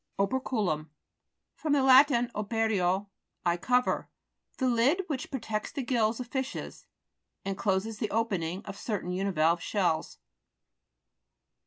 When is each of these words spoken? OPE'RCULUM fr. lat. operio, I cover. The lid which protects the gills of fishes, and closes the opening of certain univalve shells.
OPE'RCULUM 0.17 0.89
fr. 1.53 1.69
lat. 1.69 2.07
operio, 2.07 3.09
I 3.45 3.55
cover. 3.55 4.09
The 4.57 4.67
lid 4.67 5.03
which 5.05 5.29
protects 5.29 5.71
the 5.71 5.83
gills 5.83 6.19
of 6.19 6.25
fishes, 6.25 6.87
and 7.45 7.55
closes 7.55 7.99
the 7.99 8.09
opening 8.09 8.65
of 8.65 8.75
certain 8.75 9.11
univalve 9.11 9.59
shells. 9.61 10.17